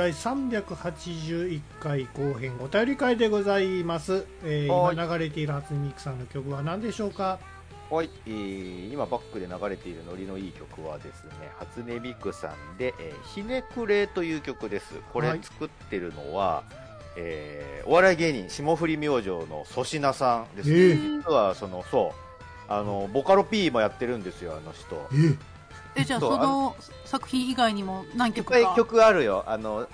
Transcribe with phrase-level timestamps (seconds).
[0.00, 4.96] 第381回後編お便り会でございます、えーはい。
[4.96, 7.38] 今流れている初音ミクさんの曲は何でしょうか？
[7.90, 14.94] はい、えー今バックで流れているノリのいい曲はですね、初音ミクさんで、えーひねくれという曲です。
[15.12, 16.62] こはいれ作ってるのは、
[17.18, 20.96] えーお笑い芸人、霜降り明星の粗品さんです、ええ。
[20.96, 22.14] 実は、その、そ
[22.68, 25.06] う、あの、ボカロ P もやってるんですよ、あの人。
[25.12, 25.36] え
[25.96, 26.74] え、じゃあその
[27.10, 28.52] 作品以外にも何いっ曲か。
[28.54, 29.42] ぱい曲あるよ。
[29.46, 29.88] あの、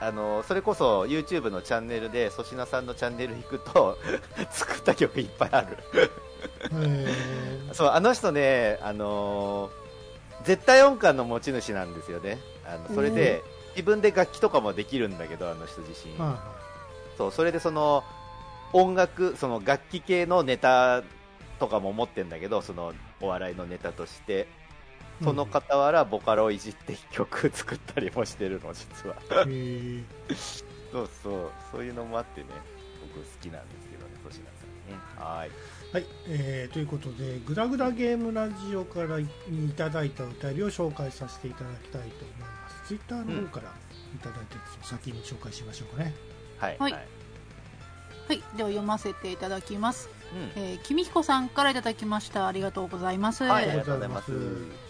[0.00, 3.98] あの、それこそ YouTube のチャンネルで粗品さんのチャンネル行くと
[4.50, 5.78] 作った曲いっぱいある。
[6.72, 9.80] えーそう、あの人ね、あのー
[10.44, 12.38] 絶対音感の持ち主なんですよね。
[12.64, 16.16] あの、それで、自分で楽器とかもできるんだけど、あの人自身。
[16.18, 16.38] は
[17.18, 18.02] そう、それでその、
[18.72, 21.02] 音楽、その楽器系のネタ
[21.58, 24.59] とかも持ってんだけど、その、お笑いのネタとして、い
[25.22, 29.16] その傍ら、ボカロをいじって曲作ったりもしてるの、実は。
[30.92, 32.46] そうそう、そういうのもあってね、
[33.14, 34.98] 僕好きなんですけどね、粗品さんね。
[35.16, 35.50] はい。
[35.92, 39.26] はい、えーということでグダグダゲームラジオからい
[39.76, 43.72] ただいたお便りを紹介させていただきたいと思いますツイッターの方から
[44.14, 46.14] いただいたやつを先に紹介しましょうかね、
[46.58, 46.76] はい。
[46.78, 46.98] はいは
[48.34, 50.08] い、では読ませていただきます。
[50.32, 50.62] うん。
[50.62, 52.46] えー、君彦さんからいただきました。
[52.46, 53.42] ありがとうございます。
[53.42, 54.89] はい、あありがとうございます。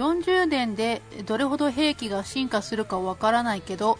[0.00, 3.98] 40年でどれほど兵器が進化するかわからないけど、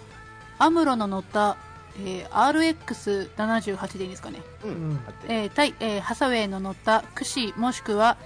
[0.59, 1.57] アムロの乗った、
[1.99, 4.41] えー RX78 でいいんですかね。
[4.65, 8.17] ううんえー対、えーハサウェイの乗ったクシもしくは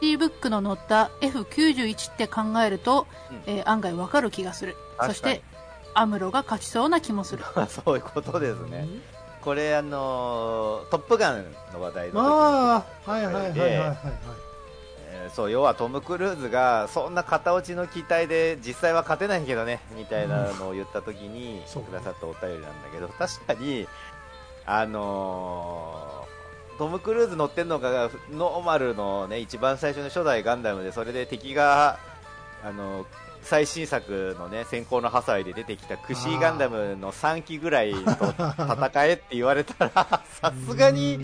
[0.00, 4.76] C ブックの乗った F91 って考えると、うんえー案外わかる気がする。
[5.00, 5.42] そして、
[5.94, 7.44] アムロが勝ちそうな気もする。
[7.68, 8.86] そういうことですね。
[9.40, 13.98] これ、あのートップガンの話題の時にああはいはいはいはいはいはい
[15.22, 23.86] えーそう、要はトム・クルーズが、そんな片落ちの機体で、実際は勝てないけどね、みたいなのを言った時に、くださったお便りなんだけど、確かに、
[24.66, 26.32] あのー
[26.78, 31.98] トム・クルーズ乗ってんのが、ノーマルのね、一番最初の初代ガンダムで、それで敵が、
[32.64, 33.06] あの
[33.42, 41.18] 最新作のね、先行のハサウェイで出てきたクシーガンダムの3機ぐらいと戦えって言われたら、 さすがに、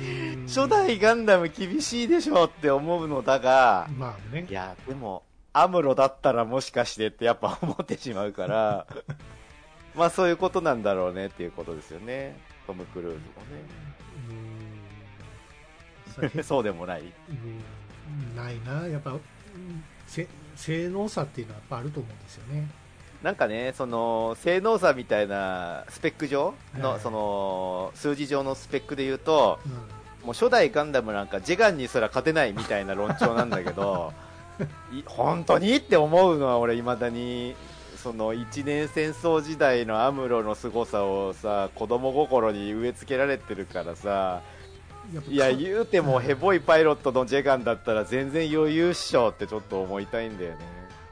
[0.46, 8.86] 初代ガンダム厳しいでしょって思うのだが、まあねいや、でも、アムロだったらもしかしてってやっぱ思ってしまうから、
[9.94, 12.36] まあそういうことなんだろうねっていうことですよね。
[12.66, 13.18] トム・クルーズ
[16.20, 16.42] もね。
[16.42, 17.00] そうでもない。
[17.02, 17.62] うん
[18.34, 19.12] ないなやっぱ
[20.58, 22.68] 性能差っていうのはやっぱあると思うんですよね。
[23.22, 29.72] なんかね、その、性能差みたいなスペック上の、はいその、数字上のスペックで言うと、うん。
[30.26, 34.12] もう初代ガンダムなんかジェガンにすら勝てないみたいな論調なんだけど、
[34.92, 37.54] い本当にって思うのは俺未だに、
[38.02, 44.42] その一年戦争時代のアムロの凄さをさ、子供心に植え付けられてるからさ、
[45.28, 50.58] いや言うてもヘボいパイロットのジェガンだったら全然余裕っしょってちょっと思いたいんだよね。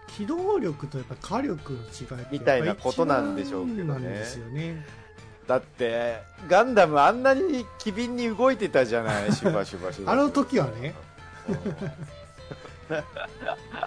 [0.08, 4.86] 機動力とやっぱ火力の違いみたいなことなんでしょうけどねね。
[5.46, 10.12] だって、ガンダムあんなに機敏に動いてたじゃない、 シュバシュバシュバ。
[10.12, 10.94] あの時はね。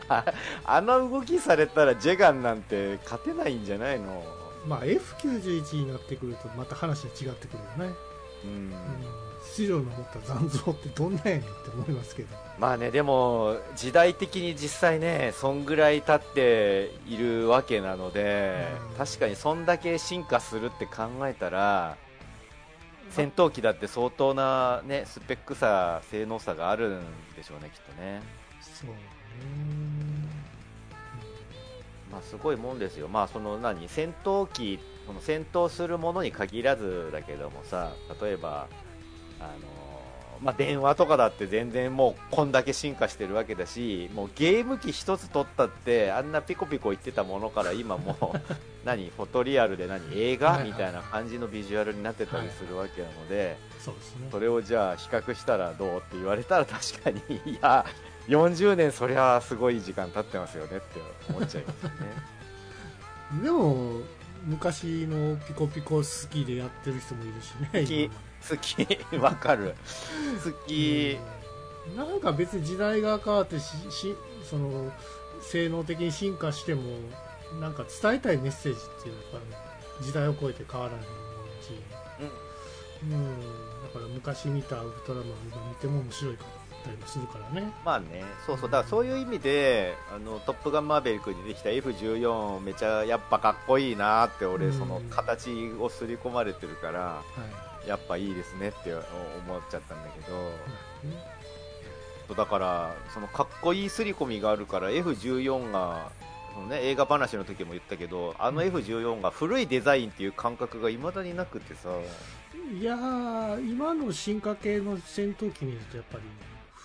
[0.10, 0.26] あ
[0.66, 4.24] あの動きされたらジェガンなんて勝てないんじゃないの？
[4.66, 7.96] まあ F91 になってくるとまた話は違ってくるよね、
[8.44, 8.52] うん。
[8.52, 8.74] うん、
[9.56, 11.16] 資料の持った残像ってどん。
[11.16, 11.28] なん。
[11.28, 11.40] やねん。
[11.40, 15.66] って思いますけどまあねでも時代的に実際ねそん。
[15.66, 18.98] ぐらい経っているわけなので、うん。
[18.98, 19.66] 確かにそん。
[19.66, 21.98] だけ進化するって考えたら
[23.12, 27.02] 戦闘機だって相当なねスペック差性能差があるん。
[27.36, 28.22] でしょうねきっとね
[28.62, 28.90] そう、
[32.12, 32.80] まあすごいもん。
[32.80, 38.68] ですよまあその何戦闘機その戦闘するものに限らずだけどもさ例えば
[39.40, 39.50] あの
[40.42, 48.40] まあ、電話とかだって全然もうこんだけ進化してるわけだしもうゲーム機一つ取ったってあんなピコピコ言ってたものから今もう
[48.86, 50.52] 何フォトリアルで何映画？
[50.52, 50.68] はいはい。
[50.70, 54.30] みたいな感じのビジュアルになってたりするわけなので、そうですね。
[54.32, 55.98] それをじゃあ比較したらどう？
[55.98, 57.86] って言われたら 確かにいや
[58.30, 61.96] 40年そりゃすごい時間経ってますよねって思っちゃいますよね。
[63.44, 63.98] でも
[64.46, 68.14] 昔のピコピコ好きでやってる人もいるしね好き今。
[68.50, 69.76] 好きわかる。
[70.44, 71.18] 好き。
[71.88, 71.98] うん。
[71.98, 74.92] なんか別に時代が変わってししその
[75.42, 76.84] 性能的に進化しても
[77.60, 79.58] なんか伝えたいメッセージっていうのはやっぱ
[80.00, 81.18] り時代を超えて変わらないもの
[81.58, 81.72] だし、
[83.04, 83.40] うん、
[83.84, 86.46] だから昔見たウルトラマン今見ても面白いか
[86.80, 87.72] ったりもするからね。
[87.86, 94.74] まあね、そうそう、だからそういう意味で、あの、トップガンマーベリックにできた F14 めちゃやっぱかっこいいなって俺、うん。
[94.74, 95.50] その形
[95.80, 97.24] を刷り込まれてるから、は
[97.86, 97.88] い。
[97.88, 99.04] やっぱいいですねって思っ
[99.70, 100.38] ちゃったんだけど、
[101.10, 101.40] ね
[102.36, 106.12] だから、そのかっこいい刷り込みがあるから F14 が、
[106.54, 111.90] そのね、映画話の時も言ったけど、あの F14 が古いデザインっていう感覚が未だになくてさ、
[112.72, 116.24] いやー今の進化系の戦闘機見るとやっぱり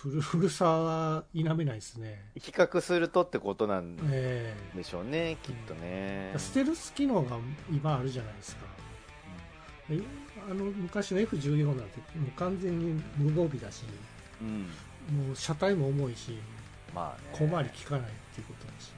[0.05, 2.21] 古古さは否めないですね。
[2.35, 5.79] 比較するとってことなんえでしょうね、きっとね。
[5.83, 6.35] え。
[6.37, 7.37] ステルス機能が
[7.71, 8.67] 今あるじゃないですか。
[9.89, 9.99] え
[10.47, 11.81] あの昔の F14 なんて
[12.17, 13.83] もう完全に無防備だし
[14.41, 14.63] うん、
[15.25, 16.37] もう車体も重いし
[16.93, 17.29] まあね。
[17.31, 18.03] 小回り効かないっ
[18.33, 18.91] ていうことだし。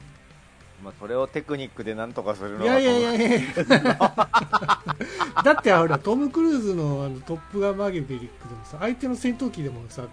[0.83, 3.39] まあ、それをテクニックでなんとかするのいやいやいやいや
[5.43, 10.09] だってほらトム・クルーズのあのトップガンマーゲベリックでもさ相手の戦闘機でもさあの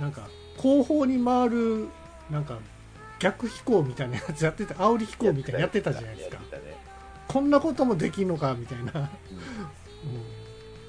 [0.00, 0.28] なんか
[0.58, 1.88] 後方に回る
[2.30, 2.58] なんか
[3.18, 6.42] 逆飛行みたいなやつやってた煽り飛行みたいなのやってたじゃないですかね
[7.28, 9.08] こんなこともできんのかみたいな、うんうん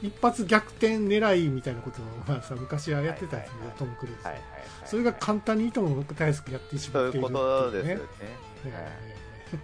[0.04, 4.62] 一発逆転狙いみたいなことを、まあ、さ昔はやってたんですよ、トム・クルーズ、はいはいはい。
[4.86, 7.34] それが簡単にいとも僕大好きやってしまっているって。
[7.34, 9.60] いうねそう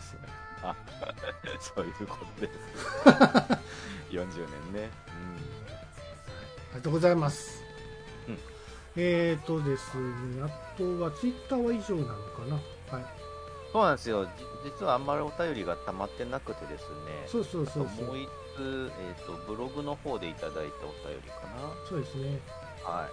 [0.00, 0.20] そう
[0.62, 0.76] あ、
[1.60, 2.58] そういうことです。
[4.10, 4.24] 40
[4.72, 4.88] 年ね。
[6.72, 7.63] ありがとうございます。
[8.28, 8.38] うん
[8.96, 10.48] えーとですね、あ
[10.78, 12.54] とはツイッターは以上なのかな。
[12.96, 13.06] はい。
[13.72, 14.24] そうなんですよ。
[14.24, 14.30] じ
[14.70, 17.26] 実はあんまりお便りが溜まってなくてですね。
[17.26, 21.40] そうそうそうそうもう一つ、えっ、と、ブログの方でいただいたお便りか
[21.88, 22.38] そうですね。
[22.84, 22.90] な。
[22.90, 23.10] はい。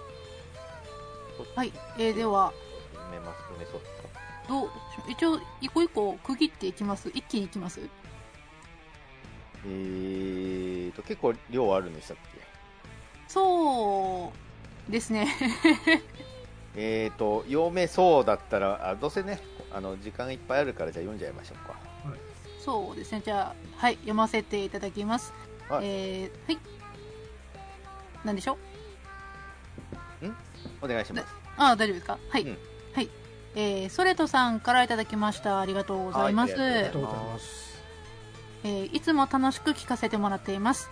[1.56, 2.54] はい、えーでは、
[2.94, 3.82] 読めます、読めそう。
[4.48, 4.70] どう、
[5.10, 7.10] 一応、一個一個区切っていきます？
[7.10, 7.82] 一気にいきます？
[9.66, 12.42] えーと、結構量あるんでしたっけ？
[13.28, 14.51] そう
[14.90, 15.28] ですね。
[16.76, 19.42] えーと、読めそうだったら、あどうせね、
[19.74, 21.76] あの、時間いっぱいあるから、じゃあ読んじゃいましょうか。
[22.64, 23.22] そうですね。
[23.26, 25.34] じゃあ、はい、読ませていただきます。
[25.68, 26.60] はいえー、はい。
[28.24, 28.58] 何でしょ
[30.22, 30.28] う？
[30.82, 31.26] お願いします。
[31.58, 32.20] あ、大丈夫ですか？
[32.30, 32.44] はい。
[32.44, 32.58] うん
[32.94, 33.10] はい。
[33.56, 35.60] えー、ソレトさんからいただきました。
[35.60, 36.54] ありがとうございます。
[36.54, 37.82] はいありありがとうございます。
[38.64, 40.88] えーいつも楽しく聞かせてもらっています、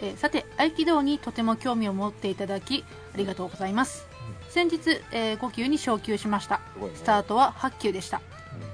[0.00, 2.84] えーさて合気道にとても興味を持っていただき
[3.14, 4.06] ありがとうございます、
[4.48, 6.56] 先日、え5級に昇級しました。
[6.56, 6.90] ね。
[6.94, 8.20] スタートは8級でした、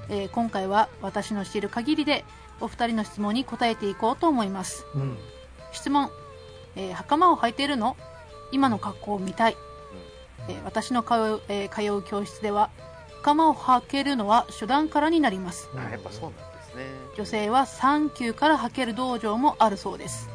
[0.09, 2.23] えー今回は私の知る限りで
[2.61, 4.85] お二人の質問に答えていこうと思います。
[4.95, 5.17] うん。
[5.71, 6.09] 質問、
[6.75, 7.97] えー袴を履いているの？
[8.51, 9.57] 今の格好を見たい、
[10.47, 12.69] えー私の通う,、えー通う教室では
[13.23, 15.69] 袴を履けるのは初段からになります。
[15.75, 16.85] あやっぱそうなんですね。
[17.17, 20.29] 女性は3級から履ける道場もあるそうです。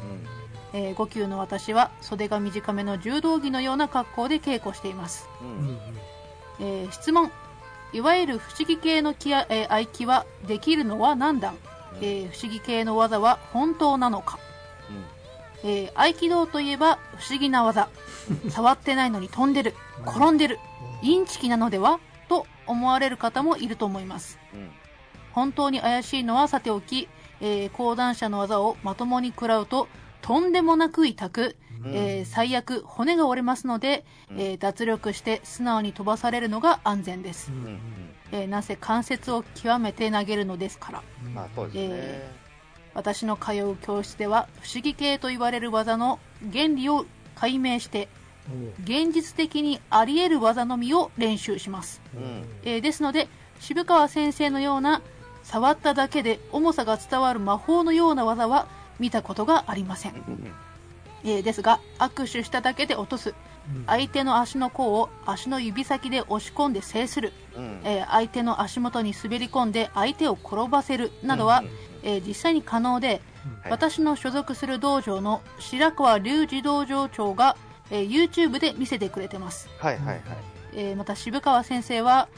[0.73, 5.67] えー5級の私は袖が短めの柔道着のような格好で稽古しています、ううん。
[5.73, 5.79] ん。
[6.59, 7.31] えー質問。
[7.93, 11.57] いわゆる不思議系の気や、えー合気はできるのは何段、
[12.01, 14.39] えー不思議系の技は本当なのか、
[15.63, 17.89] えー合気道といえば不思議な技。
[18.49, 19.75] 触ってないのに飛んでる。
[20.05, 20.59] 転んでる。
[21.01, 21.99] インチキなのでは
[22.29, 24.39] と思われる方もいると思います。
[24.53, 24.71] うん。
[25.33, 27.09] 本当に怪しいのはさておき、
[27.41, 29.87] えー講談社の技をまともに食らうと
[30.21, 31.91] とんでもなく痛く、うん。
[31.93, 34.39] えー最悪骨が折れますので、うん。
[34.39, 37.51] えー脱力して素直に飛ばされるのが安全です。
[38.31, 41.03] えーなんせ関節を極めて投げるのですから。
[41.25, 41.33] うん。
[41.33, 41.87] まあ、そうですね。
[41.91, 42.41] え
[42.93, 46.19] 私の通う教室では不思議系と言われる技の
[46.51, 48.09] 原理を解明して
[48.83, 52.43] 現実的にあり得る技のみを練習します、うん。
[52.63, 55.01] えーですので渋川先生のような
[55.43, 58.67] 触っただけで重さが伝わる魔法のような技は
[59.01, 60.51] 見たことがありません、うん。
[61.23, 63.29] えーですが握手しただけで落とす。
[63.75, 63.83] うん。
[63.85, 67.81] 相手の足の甲を足の指先で押し込んで制する、うん。
[67.83, 71.11] えー相手の足元に滑り込んで相手を転ばせる。
[71.23, 71.69] などは、うん。
[72.03, 73.21] えー実際に可能で、はい
[73.71, 77.57] 私の所属する道場の白川隆二道場長が、
[77.89, 80.21] えー YouTube で見せてくれてます、はいはいはい。
[80.75, 82.29] えーまた渋川先生は、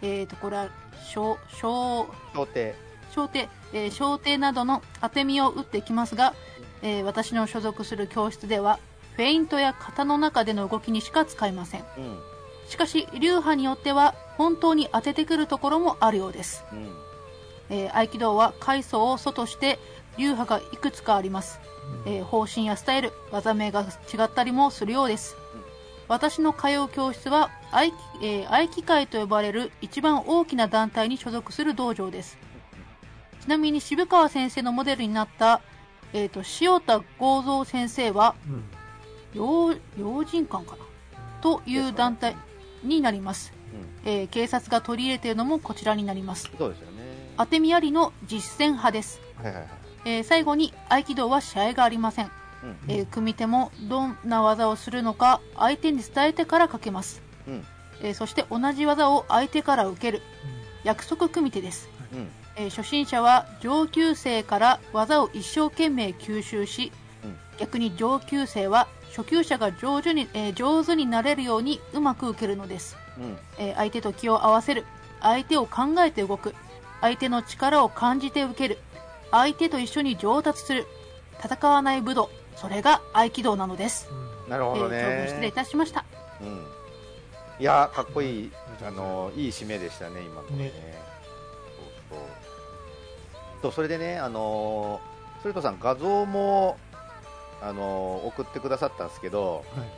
[0.00, 0.68] えー、とこれは
[1.12, 2.87] 小小想定。
[3.14, 6.34] 小手、えー小手などの当て身を打ってきますが、
[6.82, 8.78] えー私の所属する教室では
[9.16, 11.80] フェイントや型の中での動きにしか使いません。
[11.80, 12.18] うん。
[12.68, 16.88] しかし流派によっては本当に当ててくるところもあるようです、うん。
[17.70, 19.78] えー合気道は階層を外して
[20.18, 21.60] 流派がいくつかあります、
[22.04, 23.86] えー方針やスタイル技名が違
[24.24, 25.62] ったりもするようです、うん。
[26.08, 32.36] 私の通う教室は合気,、えー合気会と呼ばれる一番大きな団体に所属する道場です
[33.48, 35.62] ちなみに渋川先生のモデルになった、
[36.12, 38.62] えー、と塩田剛三先生はうん。
[39.32, 40.84] 養養人館かな？
[41.40, 42.36] という団体
[42.84, 43.54] になります、
[44.04, 44.10] うん。
[44.10, 46.50] えー警察が取り入れているのもこちらになります。
[46.58, 46.98] そうですよね。
[47.38, 49.68] 当て身ありの実践派です、はいはいはい。
[50.04, 52.30] えー最後に合気道は試合がありません、
[52.62, 52.76] うん。
[52.88, 57.64] えー組手もどんな技をするのか相手に伝えてからかけます、うん。
[58.02, 60.20] えーそして同じ技を相手から受ける。
[60.84, 62.28] 約束組手です、うん
[62.58, 66.92] えー初心者は上級生から技を一生懸命吸収し、
[67.24, 67.36] うん。
[67.58, 73.38] 逆に上級生は初級者が上手に,、えー上手になれるようにうまく受けるのです、うん。
[73.58, 74.84] えー相手と気を合わせる。
[75.20, 76.54] 相手を考えて動く。
[77.00, 78.78] 相手の力を感じて受ける。
[79.30, 80.86] 相手と一緒に上達する。
[81.42, 82.30] 戦わない武道。
[82.56, 84.16] それが合気道なのです、うん。
[84.16, 86.04] えーなるほどね、長文失礼いたしました。
[86.40, 86.64] うん、
[87.60, 88.52] いやかっこいい。
[88.84, 90.64] あのいい締めでしたね今のね。
[90.64, 91.07] ね
[93.62, 95.00] そうそれでねあの
[95.42, 96.76] それとさん画像も
[97.62, 99.88] あの送ってくださったんですけどはい。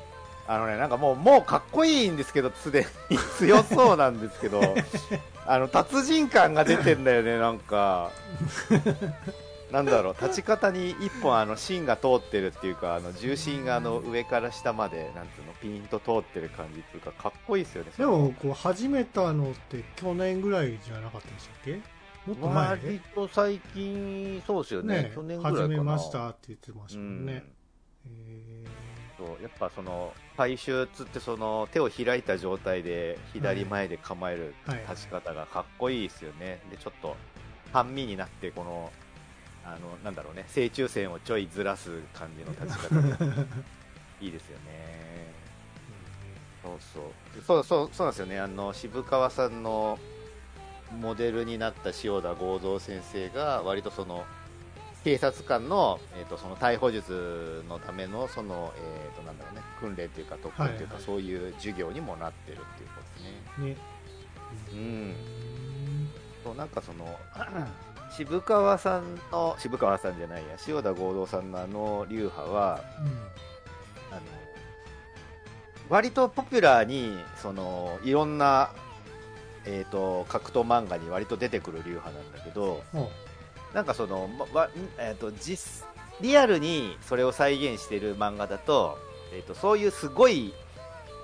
[0.49, 3.19] あのねなんかもうもうかっこいいんですけどすでに。
[3.39, 4.61] 強そうなんですけど
[5.47, 8.11] あの達人感が出てんだよねなんか。
[9.71, 21.81] なんだろう立ち方に一本あの芯が通ってるっていうかあの重心があの上から下までなんていうのピンと通ってる感じっていうかかっこいいですよねでもこう始めたのって去年ぐらいじゃなかったでしたっけ？
[22.27, 22.69] もっと前？
[22.69, 25.03] 割と最近そうですよね。
[25.05, 25.65] ね去年ぐらいかな。
[25.67, 27.27] 始めましたって言ってましうんたもん。
[27.27, 27.45] ね、
[28.07, 28.65] え
[29.19, 37.17] そうやっぱそのパイシューつってその手を開いた状態で左前で構えるはい立ち方がかっこいいですよね、でちょっと
[37.73, 38.93] 半身になってこの
[39.65, 40.45] あのなんだろうね。
[40.49, 43.47] 正中線をちょいずらす感じの立ち方で。
[44.21, 45.33] いいですよね。
[46.63, 47.43] そうそう。
[47.43, 48.41] そうそうそうなんですよね。
[48.41, 49.99] あの渋川さんの
[50.99, 54.25] モデルになった塩田剛三先生が割とその
[55.05, 61.03] 警察官の,、えー、とその逮捕術のためのその、えー、となんだろうね訓練というか特訓というか、はいはい。
[61.03, 63.69] そういう授業にもなってるっていうことですね。
[63.71, 63.77] ね。
[64.73, 65.15] うん。
[66.45, 67.19] そうなんかその
[68.13, 74.17] 渋川さんの渋川さんじゃないや塩田剛三さんのあの流派はうん。
[74.17, 74.21] あの
[75.89, 78.71] 割とポピュラーにそのいろんな、
[79.67, 83.09] えー、と格闘漫画に割と出てくる流派なんだけどうん。
[83.75, 85.87] なんかその、まわえー、と実
[86.21, 88.99] リアルにそれを再現している漫画だと,、
[89.33, 90.53] えー、とそういうすごい、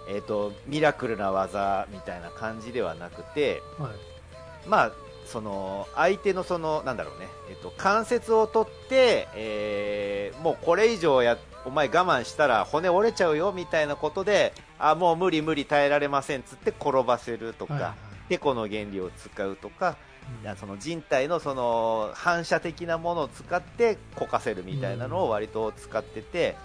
[0.08, 4.68] えー、とミラクルな技みたいな感じではなくて、はい。
[4.68, 4.92] まあ、
[5.26, 19.96] その相手のそのなんだろうね、えっと、関節を取って、えーもうこれ以上やお前我慢したら骨折れちゃうよみたいなことであもう無理無理耐えられませんっつって転ばせるとか、はいはいてこの原理を使うとか、
[20.44, 20.56] うん。
[20.56, 26.56] その人体のその反射的なものを使ってこかせるみたいなのを割と使ってて、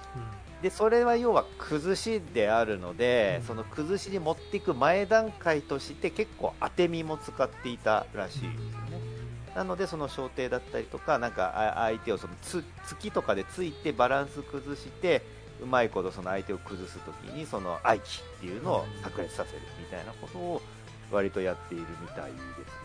[0.62, 3.48] でそれは要は崩しであるので、うん。
[3.48, 9.22] その崩しに持っていく前段階として結構当て身も使っていたらしいですよね。
[9.56, 15.22] なのでその小艇だったりとかなんかあ相手をそのつ突きとかでついてバランス崩して
[15.62, 20.62] うまいことその相手を崩すときにその愛機っていうのを炸裂させるみたいなことを
[21.12, 22.38] 割とやっているみたいで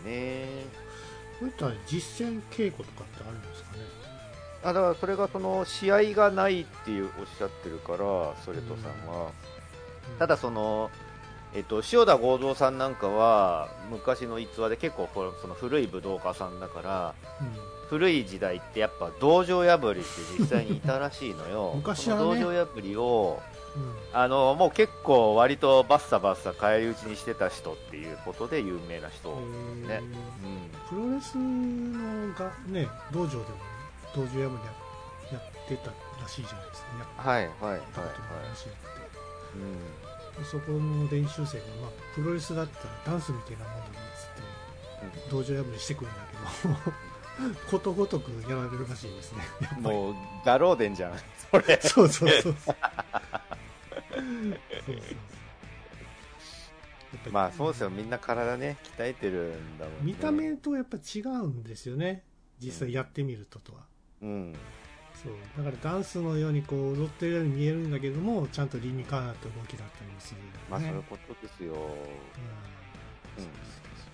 [0.03, 0.65] すね。
[1.39, 3.79] こういった実践稽古とかってあるんですかね？
[4.63, 7.97] あだからそれがその試合がないっていうおっしゃってるから
[8.43, 9.31] ソレトさんは、
[10.17, 10.89] ただその、
[11.53, 15.07] えっと、塩田剛三さんなんかは昔の逸話で結構
[15.41, 17.77] その古い武道家さんだからうん。
[17.87, 21.71] 古い時代ってやっぱ道場破りって実際にいたらしいのよ。
[21.75, 22.21] 昔はね。
[22.21, 23.56] 道場破りをうん
[24.13, 29.87] あのもう結構割とバッサバッサ返り討ちにしてた人っていうことで有名な人、うん。
[29.87, 30.01] ね
[30.89, 33.43] プロレスのがね道場でも
[34.15, 34.49] 道場破りや
[35.33, 35.91] やってた
[36.21, 36.87] らしいじゃないですか。
[36.99, 37.79] やっはいはいはい
[38.49, 38.67] らし
[39.55, 40.45] うん。
[40.45, 46.21] そこの練習生が、まあ、プロレスだったらダンスみたいなもんだっつって道場破りしてくるんだ
[46.61, 46.75] けど
[47.69, 49.43] ことごとくやられるらしいですね。
[49.79, 50.15] もう
[50.45, 51.13] ガローデンじゃん
[51.51, 51.79] それ。
[51.81, 52.75] そうそうそうそう
[54.85, 55.05] そうそう
[57.31, 57.89] まあそうですよ。
[57.89, 59.99] みんな体ね鍛えてるんだもんね。
[60.01, 62.23] 見た目とやっぱ違うんですよね。
[62.59, 63.81] 実際やってみるととは、
[64.21, 64.53] うん。
[65.23, 65.33] そう。
[65.57, 73.43] だからダンスのようにこう踊ってるように見えるんだけどもちゃんと理にかなった動きだったりもするよね、まあそういうことですよ、うん。
[73.43, 73.49] うん。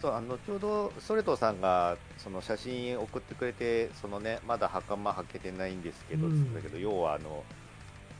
[0.01, 6.53] そうあのちょうどソレトさんがその写真送ってくれてそのねまだ袴履けてないんですけど、うん。
[6.53, 7.43] だけど要はあの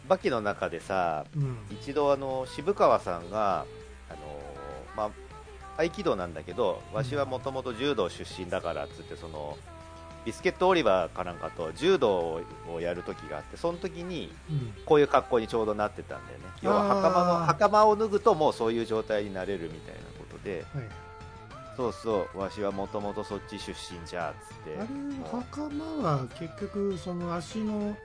[0.07, 1.57] バキの中でさうん。
[1.71, 3.65] 一度あの渋川さんが
[4.09, 4.19] あの
[4.95, 5.11] ま
[5.77, 9.57] あ合気道なんだけどわしはもともと柔道出身だからっつってその
[10.25, 12.41] ビスケットオリバーかなんかと柔道
[12.71, 14.73] をやる時があってその時にうん。
[14.85, 16.45] こういう格好にちょうどなってたんだよね。
[16.61, 20.65] 要は袴の袴を脱ぐともうそういう状態になれるみたいなことで。
[20.73, 20.83] はい、
[21.75, 24.77] そうそうわしはもともとそっち出身じゃっつって。
[24.77, 24.87] あれ
[25.29, 27.95] 袴は結局その足の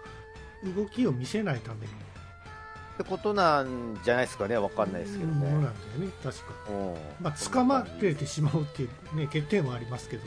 [0.65, 1.87] 動きを見せないために。
[1.87, 4.57] ってことなんじゃないですかね。
[4.57, 6.13] わかんないですけどものなんねだよね。
[6.23, 6.95] 確かうん。
[7.21, 10.23] まあ捕まれてしまうっていうね欠点はありますけど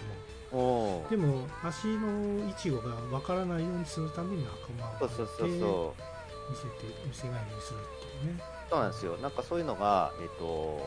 [0.52, 1.04] も。
[1.04, 1.10] うん。
[1.10, 2.78] でも足の位置が
[3.12, 6.70] わからないようにするために袴をそうそうそう履いてそう見せて
[7.08, 8.44] 見せないようにするっていうね。
[8.70, 9.18] そうなんですよ。
[9.18, 10.80] なんかそういうのがえっと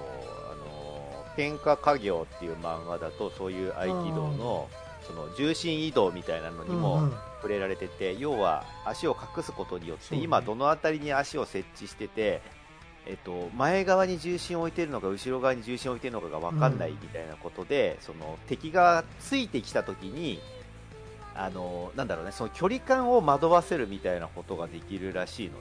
[0.51, 4.71] あの天下家業っていう漫画だとそういう合気道の
[5.07, 7.15] その重心移動みたいなのにも、うんうん。
[7.45, 12.41] 触れられてて要は足を隠すことによって、今どの辺りに足を設置してて、
[13.05, 20.41] えっと、前側に重心を置いてるのか後ろ側に重心を置いてるのかが分かんないみたいなことで、その敵がついてきた時に
[21.35, 25.61] あのなんだろうねその距離感を惑わせるみたいなことができるらしいのね。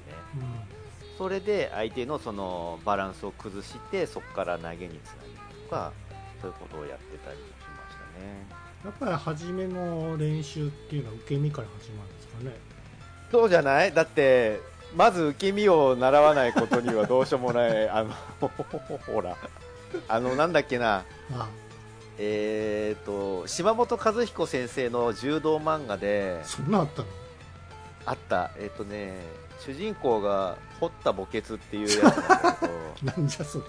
[1.18, 5.92] それで相手のそのバランスを崩してそこから投げにつなげるとか
[6.42, 8.63] そういうことをやってたりしましたね。
[8.84, 12.56] やっぱり初めの練習っていうのは受け身から始まるんですかね。
[13.32, 13.94] そうじゃない？
[13.94, 14.60] だって
[14.96, 17.88] まず受け身を習わないことにはどうしようもない。
[17.90, 18.14] あの
[19.08, 19.38] ほら。
[20.08, 21.06] あのなんだっけな。
[21.34, 21.48] あ
[22.20, 26.44] えー、と島本和彦先生の柔道漫画で。
[26.44, 27.08] そんなあったの？
[28.06, 28.52] あった。
[28.58, 29.14] えっ、とね
[29.60, 32.74] 主人公が掘った墓穴っていうやつなんだけど。
[33.04, 33.64] なんじゃそれ、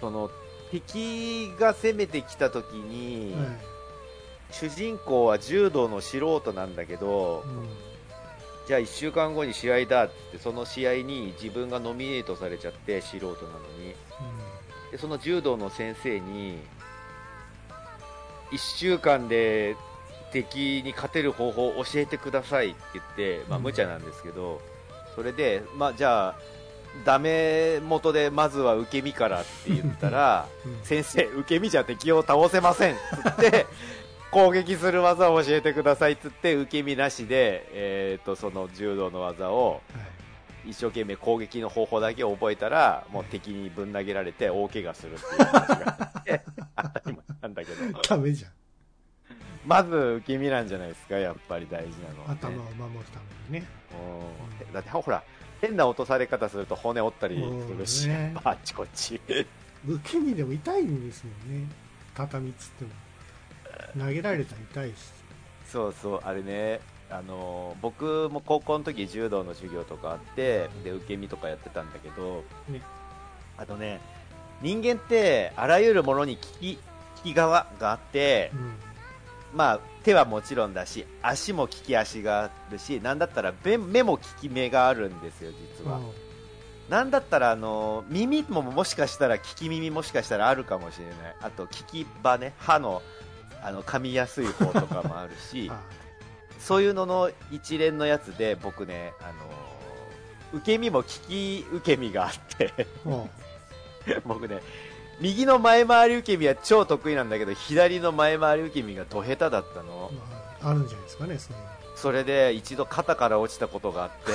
[0.00, 0.30] その
[0.70, 3.71] 敵が攻めてきた時に、はい
[4.52, 7.68] 主人公は柔道の素人なんだけど、うん。
[8.66, 13.36] じゃあ1週間後に試合だって言ってその試合に自分がノミネートされちゃって素人なの
[13.78, 13.94] に。
[14.92, 16.58] でその柔道の先生に
[18.52, 19.74] 1週間で
[20.32, 23.64] 敵に勝てる方法を教えてくださいって言って、まあ、うん。
[23.64, 24.60] 無茶なんですけど、
[25.14, 26.34] それで、まあ、じゃあ
[27.04, 30.78] ダメ元でまずは受け身からって言ったらうん。
[30.84, 33.66] 先生、受け身じゃ敵を倒せませんっつって
[34.32, 40.70] 攻撃する技を教えてくださいっつって受け身なしで、えー、とその柔道の技をはい。
[40.70, 46.42] 一生懸命攻撃の方法だけ覚えたらもう敵にぶん投げられて大怪我するっていう話があって
[46.76, 48.02] 当たり前なんだけど。
[48.02, 48.52] ダメじゃん。
[49.66, 53.18] まず受け身なんじゃないですかやっぱり大事なのは、ね、頭を守るた
[53.50, 53.68] めにね。
[54.68, 54.72] うん。
[54.72, 55.22] だってほら
[55.60, 58.14] 変な落とされ方すると骨折ったりするし、うん。
[58.14, 59.20] ねあっちこっち。
[59.84, 61.68] 受け身でも痛いんですもんね。
[62.14, 62.90] 畳っつっても
[63.98, 64.94] 投げられたら痛いし
[65.66, 72.80] そうそうあれねあの僕も高校の時柔道の授業とかあってで受け身とかやってたんだけど、ね。
[73.58, 74.00] あとね
[74.62, 76.78] 人間ってあらゆるものに利き
[77.24, 78.72] 利き側があって、うん。
[79.54, 86.00] まあ、手はもちろんだし足も利き足があるしなんだったら目目も利き目があるんですよ実は、
[86.88, 91.16] なんだったらあの耳ももしかしたら聞き耳もしかしたらあるかもしれない。
[91.42, 93.02] あと聞き場ね歯の
[93.62, 95.80] あの噛みやすい方とかもあるし あ
[96.58, 102.86] そういうのの一連のやつで僕ねあの受け身も聞き受け身があって
[104.24, 104.62] 僕ね
[105.20, 110.10] 右の前回り受け身は超得意なんだけど左の前回り受け身がド下手だったの。
[110.12, 111.38] う、まあ、あるんじゃないですかね
[111.94, 114.32] それで一度肩から落ちたことがあって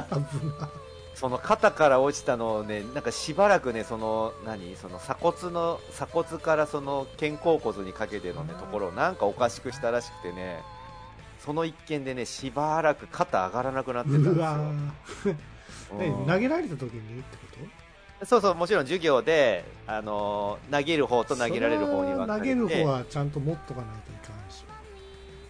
[1.20, 10.62] その肩から落ちたのをねなんかしばらくねその何その鎖骨の鎖骨からその肩甲骨にかけてのねところをなんかおかしくしたらしくてね
[11.44, 16.24] その一件でねしばらく肩上がらなくなってたんですよ。
[16.26, 17.20] 投げられた時に？
[17.20, 17.46] ってこ
[18.20, 18.26] と？
[18.26, 24.64] そうそうもちろん授業で、あのー投げる方と投げられる方には投げる方はちゃんと持っとかないといかんし。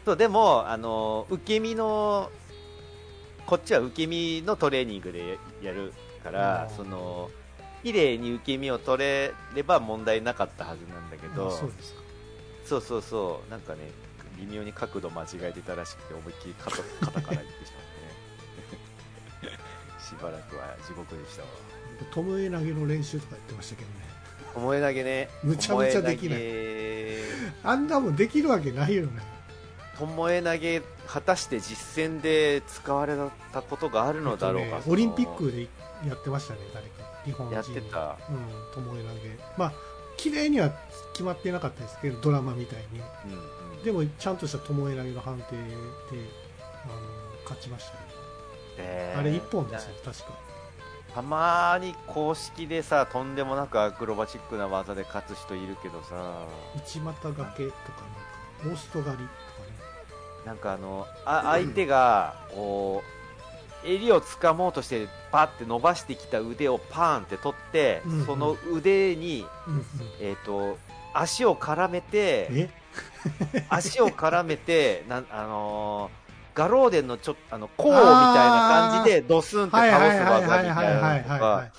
[0.04, 2.30] そうでも、あのー受け身の
[3.50, 7.28] こっちは受け身のトレーニングでやるからあーその
[7.82, 12.00] 綺麗に受け身を取れれば問題なかったはずなんだけどうですか。
[12.64, 13.50] そうそうそう。
[13.50, 13.90] なんかね
[14.38, 19.58] 微妙に角度間違えてたらしくて思いっきり肩 肩からいってしまってね。
[19.98, 21.48] しばらくは地獄でしたわ。
[22.12, 23.94] トムエ投げの練習とかやってましたけどね。
[24.54, 25.28] 思い投げね。
[25.42, 26.40] むちゃむちゃできない。
[26.40, 27.16] い
[27.64, 29.22] あんなもんできるわけないよね。
[29.98, 30.82] ともえ投げ
[31.12, 33.16] 果たして実戦で使われ
[33.52, 35.62] たことがあるのだろうか、えっとねオリンピックで
[36.06, 36.90] やってましたね誰か。
[37.24, 38.16] 日本人やってた。
[38.30, 39.36] うんともえ投げ。
[39.56, 39.72] まあ
[40.16, 40.70] 綺麗には
[41.12, 43.00] 決まってなかったですけどドラマみたいに。
[43.00, 43.82] うんうん。
[43.82, 45.58] でもちゃんとしたともえ投げの判定で
[46.84, 46.92] あの
[47.44, 47.98] 勝ちましたね。
[48.78, 50.24] えーあれ一本ですよ確か。
[51.14, 56.46] たまに公式でさとんでもなくアクロバチックな技で勝つ人いるけどさ。
[56.76, 57.78] 内股掛けとか
[58.62, 59.24] なんかオースト狩り
[60.44, 63.02] なんかあのあ相手がこ
[63.84, 68.26] う襟を掴もうとしてパって伸ばしてきた腕をパーンって取って、うんうん。
[68.26, 69.84] その腕に、うんうん。
[70.20, 70.78] えー、と
[71.14, 72.70] 足を絡めてえ？
[73.68, 76.20] 足を絡めて なんあのー
[76.52, 81.70] ガローデンのちょっとあの甲みたいな感じでドスンってはい倒す技みたいないのはが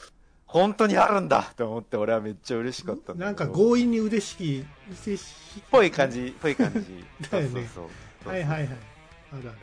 [0.46, 4.66] 本当にあるんだって思って俺はめっちゃ嬉しかったいなんか強引に腕式
[5.06, 7.06] 腕式ぽい感じぽい感じ。
[7.30, 7.50] だよね。
[7.52, 7.86] そうそうそう
[8.26, 8.68] はいはいはい。
[8.68, 8.76] ある
[9.34, 9.58] ある。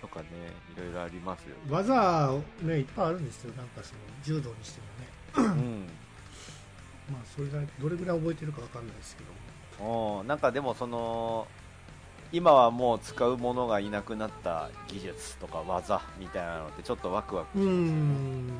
[0.00, 0.26] とかね
[0.76, 1.54] いろいろありますよね。
[1.68, 3.52] 技ねいっぱいあるんですよ。
[3.56, 4.80] なんかその柔道にして
[5.40, 5.54] もね。
[5.56, 5.86] うん。
[7.10, 9.84] まあそれがどれぐらい覚えてるかわかんないですけど。
[9.84, 11.46] おーなんかでもその
[12.32, 18.50] 今はもう使うものがいなくなった技術とか技みたいなのってちょっとワクワクうーん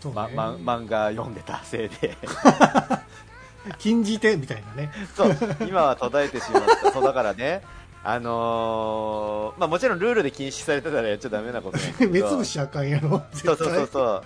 [0.00, 2.16] そうまねま漫画読んでたせいで。
[3.78, 4.90] 禁じ手みたいなね。
[5.14, 5.36] そう。
[5.60, 6.90] 今は途絶えてしまった。
[6.90, 7.62] そうだからね
[8.04, 12.12] あのーまあもちろんルールで禁止されてたらやっちゃダメなことなんだけど。
[12.12, 13.88] 目つぶしあかんやろそうそうそうう。
[13.92, 14.22] そう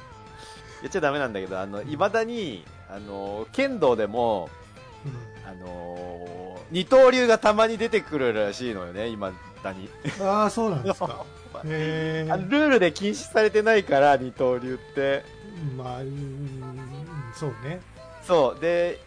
[0.82, 4.48] やっちゃダメなんだけどあの未だにあのー剣道でも
[5.46, 6.36] あのー
[6.72, 9.88] 二刀流がたまに出てくるらしいのよね今だに。
[10.22, 11.24] ああそうなんですか。
[11.64, 15.22] ルールで禁止されてないから二刀流って。
[15.76, 16.06] まあう
[17.34, 17.80] そうね。
[18.26, 18.60] そう。
[18.60, 19.00] で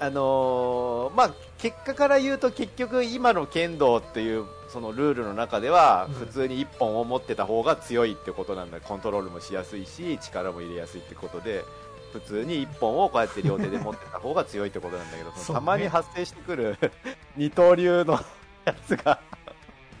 [0.00, 6.14] あのーまあ結果から言うと結局今の剣道っていうそのルールの中ではうん。
[6.14, 8.80] 普通に一本を持ってた方が強いってことなんだ。
[8.80, 11.64] コントロールもしやすいし力も入れやすいってことで
[12.12, 16.76] 普通に一本をこうやって両手で持ってた方が強いってことなんだけど、 たまに発生してくる
[17.36, 18.18] 二刀流の
[18.64, 19.20] やつが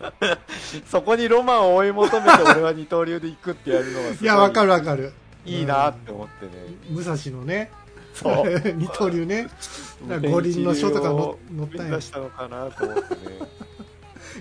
[0.90, 5.12] そこにロマンを追い求めて俺は二刀流で行くってやるのがすごいやわかるわかる。
[5.44, 6.52] いいなって思ってね、
[6.90, 7.70] 武蔵のね
[8.14, 8.60] そう。
[8.76, 9.48] 二刀流ね。
[10.08, 11.96] 五輪の書とかの載ったんや。
[11.96, 13.18] 出したのかなと思ってね。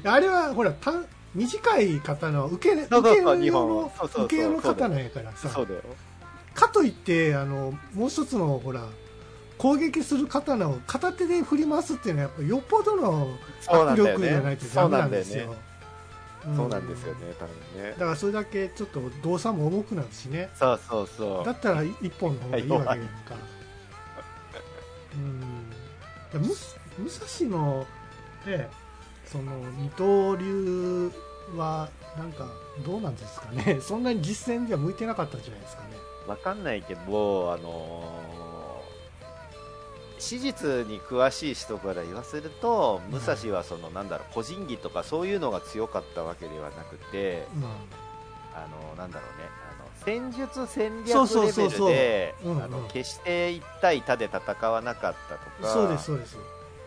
[0.05, 0.93] あれはほらた
[1.33, 3.89] 短い刀は受けそうそうそう受けの
[4.25, 5.49] 受けの刀やからさ。
[5.49, 5.81] そうだよ。
[6.53, 8.85] かといってあのもう一つのほら
[9.57, 13.29] 攻撃する刀を片手で振り回すっていうのはやっぱよっぽどの
[13.61, 15.55] そうな握んだよね力じゃないとダメなんですよ。
[16.55, 17.91] そうなんですよね多分ね。
[17.91, 20.49] だからそれだけちょっと動作も重くなるしね。
[20.55, 21.45] そうそうそう。
[21.45, 23.35] だったら一本の方がいいわけやんか
[25.13, 25.69] うん。
[26.31, 27.85] だむ武蔵の
[28.45, 28.69] ね
[29.25, 31.11] その二刀流
[31.55, 32.47] はなんか
[32.85, 33.79] どうなんですかね。
[33.83, 35.89] そんなに実戦では向いてなかったんじゃないですかね。
[36.27, 38.41] わかんないけどあのー
[40.21, 47.63] 史実に詳しい人から言わせると武蔵はそのなんだろう個人技とかそういうのが強かったわけではなくてうん。
[48.53, 49.49] あのなんだろうね
[50.03, 52.35] 戦術戦略レベルで
[52.91, 55.73] 決して1対1で戦わなかったとか。
[55.73, 56.37] そうですそうです。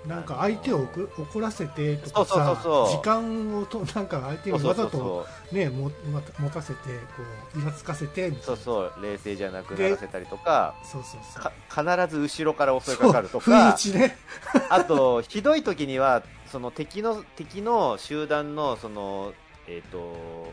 [0.06, 2.96] なんか相手を怒怒らせてとかそうさそうそうそう。
[2.96, 5.00] 時間をと なんか相手そうそうにわざとそう。
[5.00, 6.78] そうねもまた持たせて
[7.16, 7.22] こ
[7.56, 10.74] うイラつかせてそうそう冷静じゃなくならせたりとか。
[10.84, 11.42] そうそうそう。
[11.42, 14.18] か必ず後ろから襲いかかるとそう不意打かちね。
[14.68, 19.32] あとひどい時にはその敵の敵の集団のその
[19.66, 20.52] えっ、と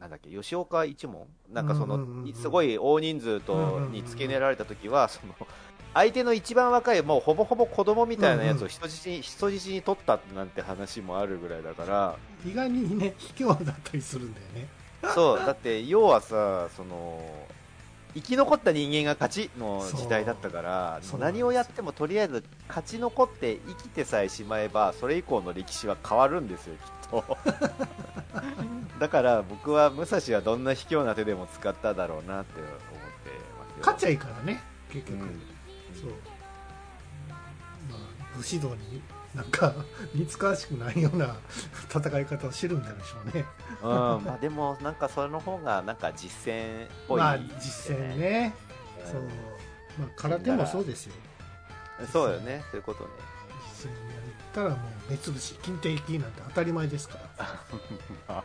[0.00, 1.26] なんだっけ吉岡一門？
[1.52, 2.34] なんかその、うんうんうんうん。
[2.34, 5.34] すごい大人数うんうんとうんうんに付け狙られた時はその
[5.94, 12.16] 相手の一番若いもうほぼほぼ子供みたいなやつを人質に,、人質に取ったなんて話もあるぐらいだから。
[12.46, 14.68] 意外にね卑怯だったりするんだよね。
[15.14, 17.20] そうだって要はさその
[18.14, 27.24] 生き残った人間が勝ちの時代だったから何をやってもとりあえず勝ち残って生きてさえしまえばそれ以降の歴史は変わるんですよきっと。
[28.98, 32.78] だから僕は武蔵はどんな卑怯な手でも使っただろうなって思って
[33.58, 33.76] ますよ。
[33.80, 35.42] 勝っちゃいいからね結局、うん。
[35.94, 36.10] そう。
[37.88, 39.02] まあ武士道に
[39.34, 39.72] なんか
[40.14, 41.36] 似つかわしくないような
[41.88, 43.44] 戦い方をしてるんだろうしょうね。
[43.82, 48.54] うんまあ、でもなんかその方がなんか実践っぽい、まあ実践ね、
[49.04, 49.12] うん。
[49.12, 49.22] そう。
[49.98, 51.14] まあ空手もそうですよ。
[52.12, 52.64] そうよね。
[52.70, 53.10] そういうことね。
[53.72, 54.17] 実践や
[54.48, 54.78] ったらもう
[55.10, 58.44] 目つぶし金定期なんて当たり前ですから。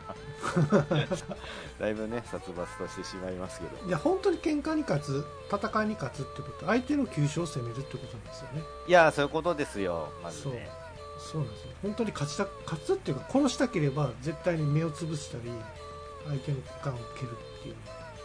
[1.80, 3.86] だいぶね殺伐としてしまいますけど。
[3.86, 8.62] いや本当に喧嘩に勝つ戦いに勝つってこと相手の急所を攻めるってことなんですよね。
[8.86, 10.70] いやそういうことですよまずね。
[11.18, 11.42] そう。
[11.42, 11.70] なんですよ。
[11.82, 15.50] 本当に勝ちた勝つっていうか殺したければ絶対に目をつぶしたり
[16.26, 17.76] 相手の股間を蹴るっていう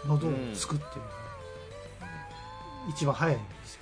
[0.06, 2.10] 喉をつくっていうのが、
[2.90, 3.82] 一番早いんですよ。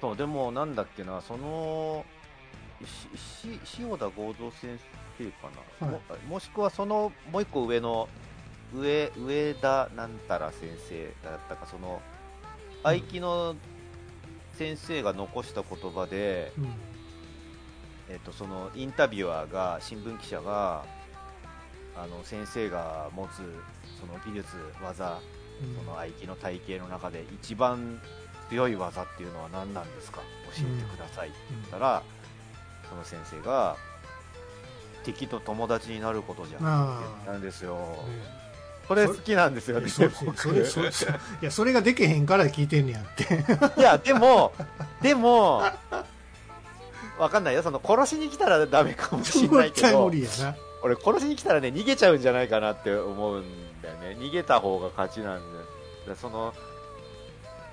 [0.00, 2.04] そうでもなんだっけなその
[3.78, 4.78] 塩田合同先
[5.18, 8.08] 生かな、はいもしくはそのもう一個上の
[8.74, 12.00] 上上田なんたら先生だったかその
[12.82, 13.54] 合気の
[14.54, 16.66] 先生が残した言葉で、うん
[18.08, 20.84] えっとそのインタビュアーが新聞記者が
[21.96, 23.36] あの先生が持つ
[23.98, 25.20] その技術技
[25.62, 28.00] うんその合気の体系の中で一番
[28.50, 30.20] 強い技っていうのは何なんですか
[30.54, 32.02] 教えてくださいって言ったら、
[32.92, 33.76] その先生が
[35.04, 37.00] 敵と友達になることじゃんってあ。
[37.24, 38.42] 言ったんですよ、あ、ね
[38.86, 43.80] それ好きなんですよねそれそれそいやそれができへんから聞いてんねやって。
[43.80, 44.52] いやでも
[45.00, 45.62] でも
[47.18, 47.62] わかんないよ。
[47.62, 50.10] その殺しに来たらダメかもしれないけど
[50.82, 53.44] 俺殺しに来たらね逃げちゃうんじゃないかなって思うん
[53.80, 54.16] だよね。
[54.20, 55.40] 逃げた方が勝ちなんだよ。
[55.40, 56.52] だからその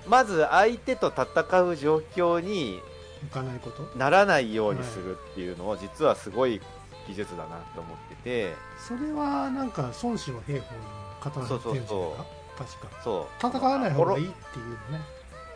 [0.08, 2.80] まず相手と戦う状況にい
[3.28, 3.82] かないこと？
[3.98, 6.60] ならないようにするっていうのを実はすごい
[7.06, 8.54] 技術だなと思ってて。
[8.78, 10.80] それはなんか孫子の兵法に
[11.20, 12.26] 刀ってるんじゃないか？
[12.58, 13.46] 確かそう。
[13.46, 15.00] 戦わない方がいいっていうね。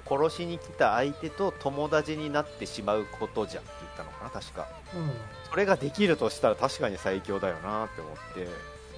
[0.06, 4.68] 殺しに来た相手と友達になってしまうことじゃんって言ったのかな確か。
[4.94, 5.10] うん。
[5.50, 8.46] それができるとしたら確かに最強だよなって思って。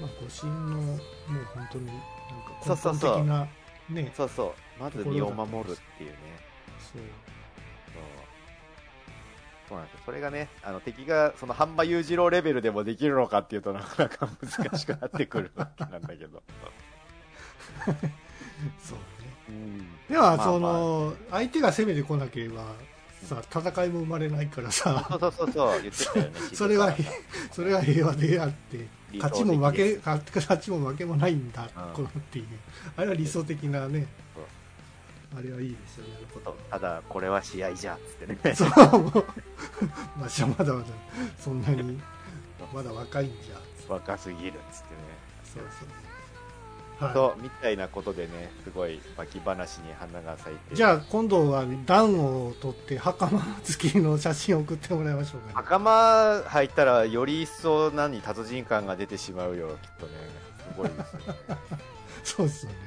[0.01, 1.01] まあ護身のもう
[1.55, 2.03] 本当になんか
[2.69, 3.49] 根本的な
[3.89, 4.83] ねそうそう。
[4.83, 6.17] まず身を守るっていうね。
[6.93, 7.03] そう。
[7.03, 8.03] そう
[9.69, 10.01] そうなんですよ。
[10.07, 16.43] それがねあの敵がその半馬裕次郎レベルでもできるのかっていうとなかなか難しくなってくるわけなんだけど、
[18.79, 19.05] そうね。
[19.49, 22.65] うん、では、まあその相手が攻めてこなければ
[23.25, 25.07] さ戦いも生まれないからさ。
[25.11, 25.83] そうそうそうそう。
[25.83, 26.95] 言ってたよね それは
[27.51, 31.93] それは平和であって理想的勝ちも負けです勝ちも負けもないんだ、うん。
[31.93, 32.47] このっていう。
[32.97, 34.07] あれは理想的なね
[35.35, 36.13] あれはいいですよね。
[36.15, 38.55] なるそうただこれは試合じゃっつってね。
[38.55, 39.03] そう。
[39.03, 39.25] も う
[40.19, 40.87] まあまだまだ
[41.39, 42.01] そんなに
[42.73, 45.01] まだ若いんじゃ若すぎるっつってね。
[45.55, 47.15] そうそうはい。
[47.15, 60.13] とみたいなことでねすごい巻き話に花が咲いてじゃあ今度は暖を取って袴付きの写真を送ってもらいましょうか、ね、袴入ったらより一層何達人感が出てしまうよきっとね。
[60.67, 61.59] すごいですよね、
[62.25, 62.86] そうですよね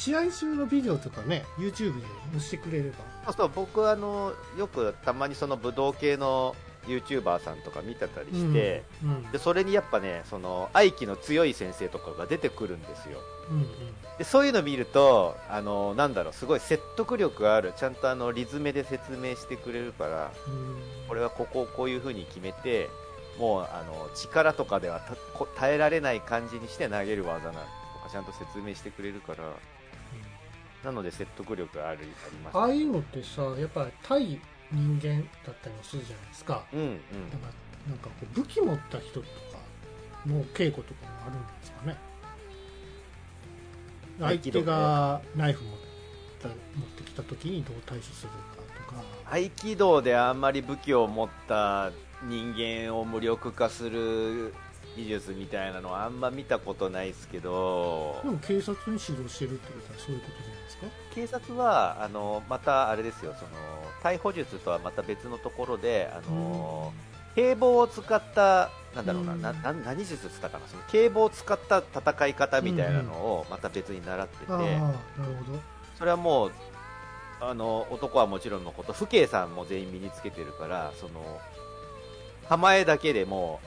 [0.00, 2.96] 試合中のビデオとかね YouTube で載せてくれれば。
[3.26, 9.30] そうそう僕あのよくたまにその武道系の YouTuber さんとか見てたりして、うんうん。
[9.30, 13.18] でそれにやっぱねその愛機の強い先生とかが出てくるんですよ。
[13.50, 13.66] うん
[14.16, 20.76] でそういうの見るとあのなんだろうすごい説得力あるちゃんとあのリズムで説明してくれるからうん。
[21.08, 22.88] これはここをこういう風に決めて
[23.38, 25.00] もうあの力とかでは
[25.56, 29.44] 耐えられない感じにして投げる技なとかちゃんと説明してくれるから
[30.84, 32.06] なので説得力あるあり
[32.38, 32.56] ます。
[32.56, 34.40] ああいうのってさやっぱり対
[34.72, 36.64] 人間だったりもするじゃないですか。
[36.72, 36.90] うんうん。
[37.30, 39.26] だからなんかこう武器持った人とか
[40.26, 41.96] の稽古とかもあるんですかね。
[44.20, 45.74] 相手がナイフ持っ
[46.42, 46.56] た持っ
[46.96, 48.36] てきた時にどう対処するか
[48.88, 49.02] とか。
[49.30, 51.90] 合気道であんまり武器を持った
[52.24, 54.52] 人間を無力化する
[55.04, 58.20] 技術みたいなのはあんま見たことないですけど。
[58.22, 60.86] でも警察に指導してるってことはそういうことじゃないですか？
[61.14, 63.50] 警察はあのまたあれですよその
[64.02, 66.92] 逮捕術とはまた別のところであの、
[67.34, 69.42] 警棒を使ったなんだろうな,、うん。
[69.42, 70.66] なな何術って言ったかな？
[70.68, 74.74] その警棒を使った戦い方みたいなのをまた別に習ってて、ああなる
[75.46, 75.58] ほど。
[75.98, 76.52] それはもう
[77.42, 81.40] あの男はもちろんのこと父兄さんも全員身につけてるからその
[82.48, 83.60] 構えだけでも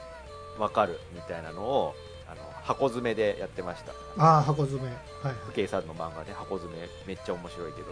[0.58, 1.96] 分かるみたいなのを
[2.28, 3.94] あの箱詰めでやってました。
[4.18, 4.88] ああ箱詰め。
[4.88, 5.36] はいはい。
[5.52, 7.88] 父兄さんの漫画ね箱詰めめっちゃ面白いけど。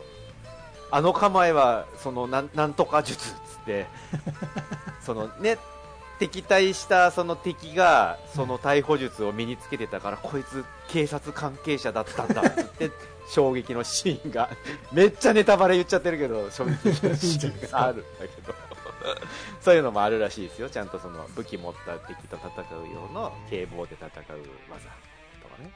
[0.94, 3.86] あの構えはそのなんなんとか術っつって
[5.02, 5.58] そのね
[6.20, 12.92] 敵対したその敵がその逮捕術を身につけてたから、こいつ警察関係者だったんだっつって
[13.28, 14.50] 衝撃のシーンが
[14.92, 18.54] めっちゃネタバレ言っちゃってるけど衝撃のシーンがあるんだけど
[19.62, 20.70] そういうのもあるらしいですよ。
[20.70, 24.20] ちゃんとその武器持った敵と戦う用の警棒で戦う技
[25.42, 25.72] とかね、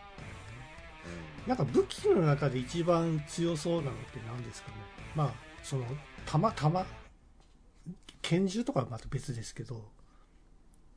[1.45, 1.49] うん。
[1.49, 4.77] なんか武器の中で一番強そうなのって何ですかね。
[5.15, 5.31] まあ
[5.63, 5.85] その
[6.25, 6.85] 弾弾
[8.21, 9.75] 拳銃とかはまた別ですけど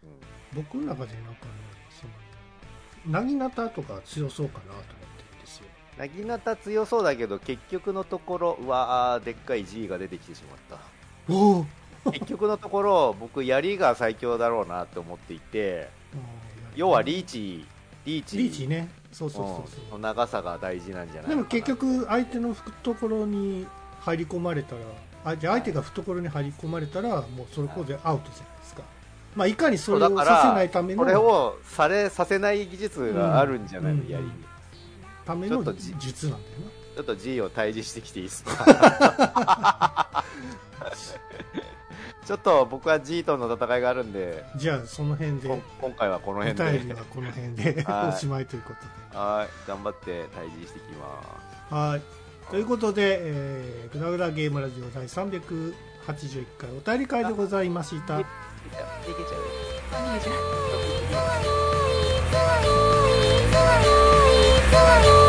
[0.03, 0.21] うん。
[0.55, 1.53] 僕の中でなんかね
[1.91, 2.13] その
[3.07, 4.97] なぎなたとか強そうかなと思って
[5.31, 5.67] るんですよ。
[5.97, 10.59] なぎなた強そうだけど結局のところうわーでっかい G が出てきてしまっ
[11.29, 15.89] おおた 結局のところ僕槍が最強だろうなと思っていて
[16.75, 17.67] 要はリーチ
[18.05, 18.39] リーチ。
[18.39, 18.89] リーチね。
[19.13, 19.61] そうそうそうう。
[19.63, 19.67] ん。
[19.91, 23.67] そうの長さが大事なんじゃないでも結局相手の懐に
[24.01, 24.81] 入り込まれたら
[25.25, 28.83] あじゃあ相手が懐に入り込まれたらもうそれこそでアウトじゃないですか、
[29.35, 34.09] まあ、いかにそれをさせないためのこれをされさせない技術があるんじゃないの、うん。
[34.09, 34.23] 槍。
[34.25, 34.31] に
[35.27, 36.55] ためのちょっとじ術なんだよ
[36.97, 40.25] ちょっと G を退治してきていいですか？
[42.29, 45.49] ちょっと僕は G との戦いがあるんで、じゃあその辺で、
[45.81, 48.81] 今回はこの辺で、はこの辺で おしまいということ
[49.17, 49.19] で。
[49.19, 50.27] はい、頑張って退
[50.63, 51.23] 峙していきま
[51.71, 51.75] す。
[51.75, 52.03] はい。
[52.51, 55.75] ということで、えー、グラグラゲームラジオ第381
[56.59, 58.21] 回お便り会でございました。
[58.21, 58.29] いけ
[58.77, 59.11] ちゃう。
[59.11, 59.39] いけちゃ
[60.13, 60.17] う。
[60.17, 60.33] いけちゃ
[65.25, 65.28] う。